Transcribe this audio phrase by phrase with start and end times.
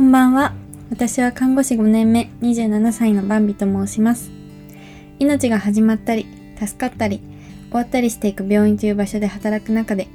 [0.00, 0.54] こんばんは。
[0.88, 4.30] 私は看護師5年目、27歳のバンビと申します。
[5.18, 6.26] 命が始まったり、
[6.58, 7.20] 助かったり、
[7.68, 10.08] 終わったりしていく病院という場所で働く中で、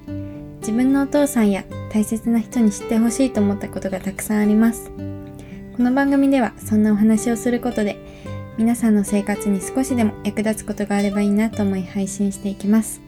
[0.61, 4.89] 自分のお父さんや大切な人に知ってほしいと思ったことがたくさんあります。
[5.77, 7.95] この番組ではそんなお話をすることで、
[8.57, 13.01] 皆さんの生活に少しでも役立つことがあればいいなと思い配信していきます。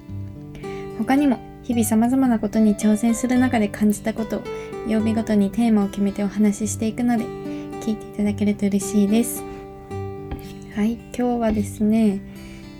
[0.99, 4.43] 他にも日々様々なことに挑戦する中で感じたことを
[4.87, 9.43] 曜日ごとにテーマを決めてお話ししていくので聞いていただけると嬉しいです。
[10.73, 12.21] はい今日はですね、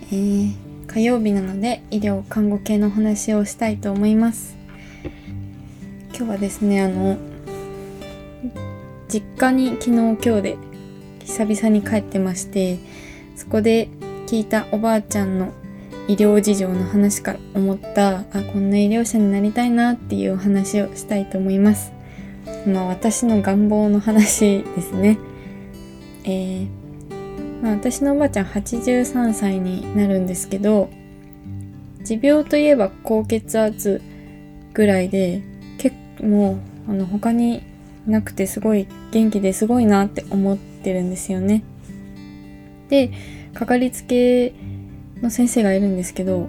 [0.09, 4.55] えー、火曜日なので医療看護系の話をしたいと思います。
[6.16, 7.17] 今日はですねあの
[9.09, 10.58] 実家に昨日今日で
[11.25, 12.80] 久々に帰ってまして
[13.35, 13.89] そこで
[14.27, 15.52] 聞いたおばあちゃんの
[16.07, 21.91] 医療事情の話から思ったあこんな医療者になりたいなっていうお話をしたいと思います。
[22.66, 25.17] まあ私の願望の話ですね。
[26.23, 26.67] えー、
[27.61, 30.89] まあ、私のおばあちゃん83歳になるんですけど
[32.03, 34.02] 持病といえば高血圧
[34.73, 35.41] ぐらいで
[35.78, 37.63] 結構あの他に
[38.05, 41.63] なくてすごい元気ですごいなって思ってるんですよね。
[42.89, 43.11] で
[43.53, 44.53] かかりつけ
[45.21, 46.47] の先生がいるんですけど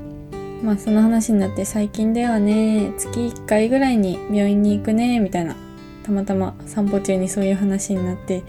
[0.62, 5.56] まあその話になって最近ではね月1回ぐらいに病院に行くねみたいな
[6.02, 8.42] たまたま散歩中にそういう話になって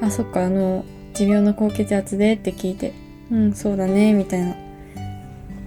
[0.00, 2.92] あそっかあの持病の高血圧でって聞いて
[3.30, 4.56] うんそうだねみたいな。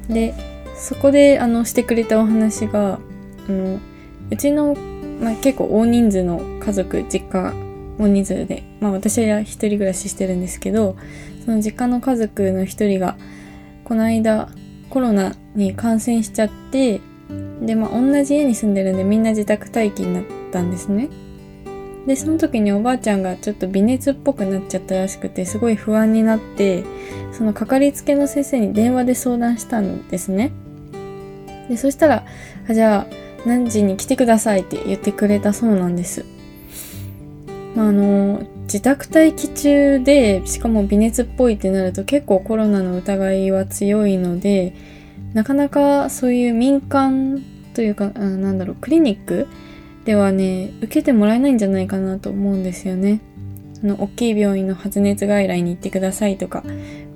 [0.10, 0.34] で
[0.78, 3.00] そこであのしてくれたお話が
[3.48, 3.80] あの
[4.30, 4.76] うちの、
[5.20, 7.54] まあ、結構大人数の家族実家
[8.00, 10.96] 大人数でまあ私は一人暮らししてるんですけど
[11.46, 13.18] その実家の家族の一人が
[13.84, 14.50] この間
[14.90, 17.02] コロナに感染しちゃって
[17.62, 21.10] でまあ同じ家に住んでるんでみんな自宅待機になったんですね。
[22.06, 26.86] でその時におばあちゃんがちょっと微熱っぽくなっちゃったらしくてすごい不安になって
[27.34, 30.52] そのかかりつけの先生に電話で相談したんですね。
[31.68, 32.26] でそしたら
[32.70, 33.14] あじゃあ
[33.46, 36.37] 何時に来てくださいって言ってくれたそうなんです。
[37.78, 44.74] まあ、の自宅待機中でしかも微熱っぽいってなると結構コロナの疑いは強いので
[45.36, 47.40] なかなかそういう民間
[47.76, 49.48] というかあなんだろうクリニック
[50.06, 53.22] ではね受けてもらえないんじゃないかなと思うんですよね。
[53.84, 56.64] あの大きい病院の発熱外来に行ってくださいとか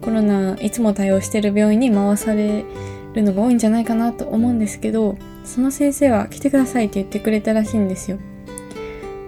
[0.02, 2.66] コロナいつも対応してる病院に回され
[3.16, 8.20] るのが多いんじゃないかなと思うんですけどその先生は来てくださいって言ってくれたらしいんですよ。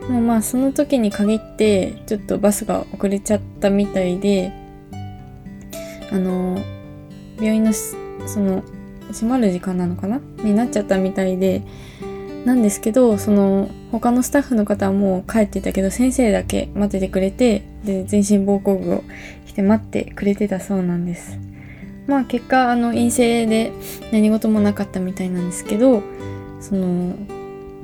[0.09, 4.51] もうまあその時に限ってちょっとバスが遅れちゃったみたいで
[6.11, 6.59] あの
[7.37, 8.63] 病院のその
[9.11, 10.19] 閉まる時間なのかな？
[10.43, 11.63] になっちゃったみたいで
[12.45, 19.03] なんですけどその他のスタッフの方はもう帰ってたけど先生だけ待っててくれてで全身膀胱具を
[19.45, 21.39] 着て待ってくれてたそうなんです。
[22.05, 23.71] まあ結果あの陰性で
[24.11, 26.03] 何事もなかったみたいなんですけど
[26.59, 27.15] その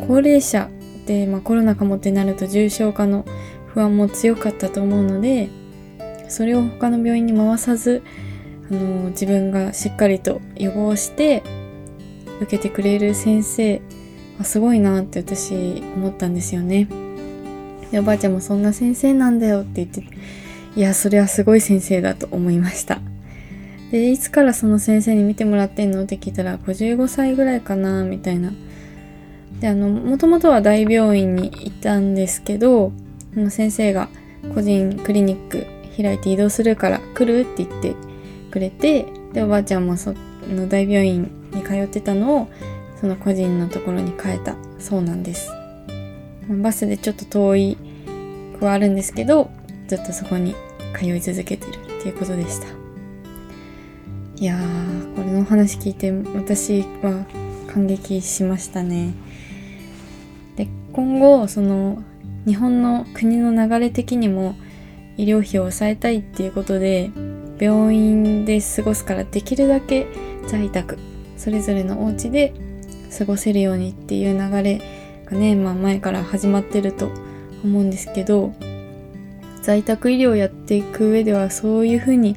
[0.06, 0.70] 高齢者
[1.10, 3.26] で、まあ、コロナかもってなると重症化の
[3.74, 5.50] 不安も強かったと思うので
[6.28, 8.04] それを他の病院に回さず
[8.70, 11.42] あの自分がしっかりと予防して
[12.42, 13.82] 受けてくれる先生
[14.38, 16.88] はすごいなって私思ったんですよね。
[17.92, 20.04] でおばあちゃんもそんな先生なんだよって言って
[20.76, 23.02] いやそれはすごい先生だと思いました。
[23.92, 28.54] でいつからその先生に見てもらってんのって聞いたら55歳ぐらいかなみたいな
[29.60, 32.92] であのもともとは大病院にいたんですけど
[33.50, 34.10] 先生が
[34.54, 35.66] 個人クリニック
[36.02, 37.96] 開いて移動するから来るって言って
[38.52, 40.14] くれてでおばあちゃんもそ
[40.48, 42.50] の大病院に通ってたのを
[43.00, 44.56] その個人のところに変えた。
[44.80, 45.52] そうなんです。
[46.50, 47.78] バスでちょっと遠い
[48.58, 49.52] くはあるんですけど
[49.88, 50.56] ずっとそこに
[50.98, 52.68] 通い続けてるっていうことでした。
[54.38, 57.26] いやーこれの話聞いて私は
[57.72, 59.14] 感激しましたね。
[60.94, 62.04] 今後その
[62.46, 64.56] 日本の国の流れ的にも
[65.18, 67.12] 医療費を抑えたいっていうことで
[67.60, 70.08] 病院で過ごすからできるだけ
[70.48, 70.98] 在宅
[71.38, 72.54] それぞれのお家で
[73.18, 74.82] 過ごせるようにっていう流れ
[75.26, 77.12] がね、まあ、前から始まってると
[77.64, 78.54] 思うんですけど
[79.62, 82.36] 在宅医療をやっていく上ではそういうふうに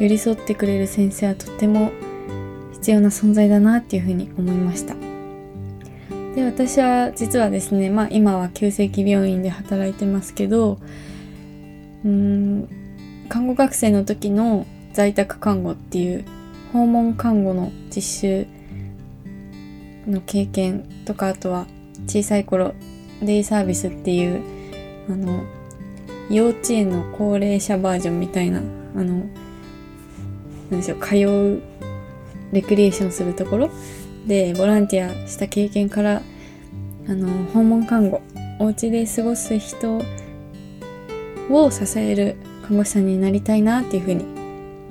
[0.00, 1.92] 寄り添ってくれる先生はとても
[2.72, 5.01] 必要な存在だなっていうふうに思いました。
[6.34, 10.78] で私は実はですね、まあ、今は急性期病院で働いてますけど
[12.04, 12.68] うん
[13.28, 16.24] 看護学生の時の在宅看護っていう
[16.72, 18.46] 訪問看護の実習
[20.06, 21.66] の経験とかあとは
[22.06, 22.74] 小さい頃
[23.22, 24.42] デイサービスっていう
[25.08, 25.44] あの
[26.30, 29.26] 幼稚園の高齢者バージョンみたいなあの
[30.70, 31.62] なんでしょう通う
[32.52, 33.70] レクリエーションするところ
[34.26, 36.22] でボランティアした経験から
[37.08, 38.22] あの訪問看護
[38.58, 40.00] お家で過ごす人
[41.50, 42.36] を支える
[42.66, 44.24] 看護師さんになりたいなっていうふうに、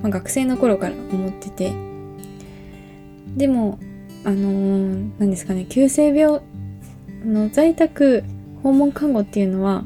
[0.02, 1.92] まあ、学生の頃から思ってて。
[3.36, 3.78] でも
[4.24, 6.40] あのー、何ですかね急性病
[7.24, 8.24] の在宅
[8.62, 9.84] 訪問看護っていうのは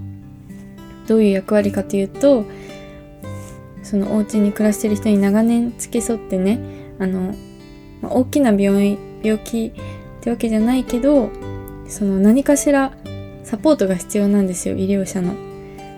[1.07, 2.45] どういう役割かというと
[3.83, 6.59] そのお家に暮らしてる人に長年付き添ってね
[6.99, 7.35] あの、
[8.03, 11.31] まあ、大きな病院病気ってわけじゃないけど
[11.89, 12.93] その何かしら
[13.45, 15.35] サポートが必要なんですよ医療者の。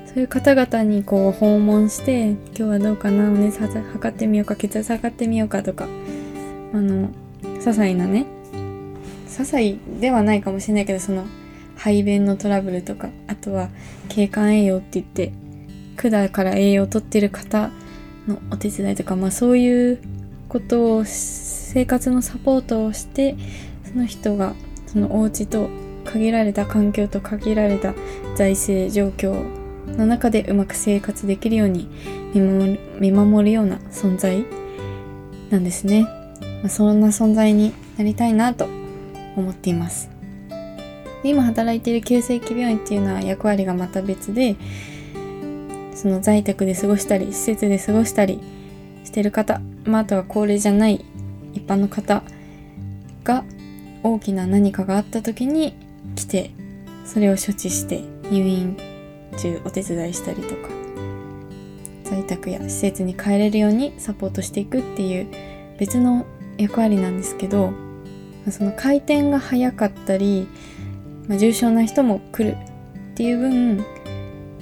[0.07, 7.11] そういう方々にこう訪問して今日はどうかなお熱測ってみようか血圧測ってみようかとかあの
[7.43, 8.27] 些細なね
[9.27, 11.27] 些細ではないかもしれないけどその
[11.77, 13.69] 排便のトラブルとかあとは
[14.09, 15.33] 経管栄養って言って
[15.97, 17.71] 管から栄養をとってる方
[18.27, 20.01] のお手伝いとかまあそういう
[20.49, 21.05] ことを
[21.69, 23.37] 生活のサポートをして
[23.85, 24.55] その人が
[24.87, 25.69] そのお家と
[26.07, 27.93] 限られた環境と限られた
[28.37, 29.35] 財政状況
[29.99, 31.87] の中でうまく生活できるように
[32.99, 34.47] 見守るような存在
[35.51, 36.05] なんですね、
[36.63, 38.65] まあ、そんな存在になりたいなと
[39.37, 40.09] 思っています。
[41.23, 44.57] 今働いている急性期病院っていうのは役割がまた別で
[45.95, 48.41] その在宅で過ごしたり施設で過ごしたり
[49.05, 51.05] してる方、まあ、あとは高齢じゃない
[51.59, 52.23] 一般の方
[53.25, 53.45] が
[54.03, 55.75] 大きな何かがあった時に
[56.15, 56.51] 来て
[57.05, 58.77] それを処置して入院
[59.39, 60.69] 中お手伝いしたりとか
[62.05, 65.27] 在宅や施設に帰れるようにサポートしていくっていう
[65.79, 66.27] 別の
[66.57, 67.73] 役割なんですけど
[68.51, 70.49] その回転が早かったり、
[71.29, 72.57] まあ、重症な人も来る
[73.13, 73.85] っていう分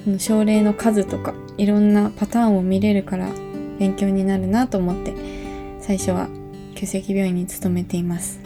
[0.03, 3.29] その症例の数とかいろんなパターンを見れるから
[3.79, 5.13] 勉強になるなと思って
[5.79, 6.27] 最初は
[6.77, 8.39] 急性期病院に勤めています。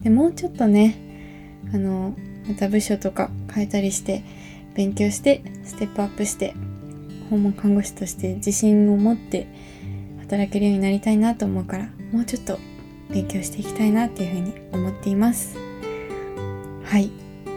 [0.00, 0.98] でもうちょっとね
[1.72, 2.14] あの
[2.48, 4.22] また部署とか変えたりして
[4.74, 6.54] 勉強してステップアップして
[7.30, 9.46] 訪問看護師として自信を持って
[10.20, 12.58] 働けるようになりたいなと思うからもうちょっと
[13.10, 15.56] 勉強していきたいなっていうふうに思っています。
[16.84, 17.10] はい。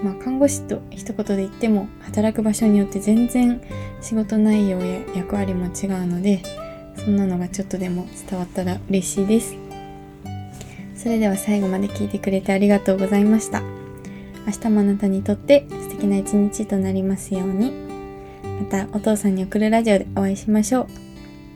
[0.03, 3.61] まあ看護師と一言で言っても働く場所によって全然
[4.01, 6.43] 仕事内容や役割も違うので
[6.95, 9.66] そんなのがちょっとでも伝わったら嬉しいです。
[11.07, 13.61] それでは最後まで聞いてくれてありがとうございました。
[14.45, 17.71] 明日もあなたにとって素敵な一日となりますように。
[18.43, 20.87] またお父さんに送るラジオでお会いしましょう。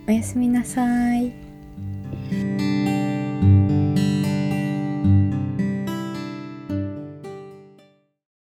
[0.07, 2.70] おやすみなさい。